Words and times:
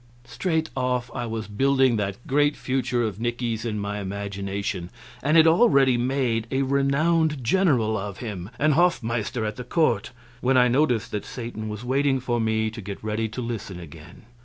Straight 0.25 0.71
off 0.75 1.11
I 1.13 1.27
was 1.27 1.47
building 1.47 1.95
that 1.97 2.25
great 2.25 2.55
future 2.57 3.03
of 3.03 3.19
Nicky's 3.19 3.65
in 3.65 3.77
my 3.77 3.99
imagination, 3.99 4.89
and 5.21 5.37
had 5.37 5.45
already 5.45 5.95
made 5.95 6.47
a 6.49 6.63
renowned 6.63 7.43
general 7.43 7.95
of 7.95 8.17
him 8.17 8.49
and 8.57 8.73
hofmeister 8.73 9.45
at 9.47 9.57
the 9.57 9.63
court, 9.63 10.09
when 10.39 10.57
I 10.57 10.69
noticed 10.69 11.11
that 11.11 11.23
Satan 11.23 11.69
was 11.69 11.85
waiting 11.85 12.19
for 12.19 12.41
me 12.41 12.71
to 12.71 12.81
get 12.81 13.03
ready 13.03 13.27
to 13.29 13.43
listen 13.43 13.79
again. 13.79 14.23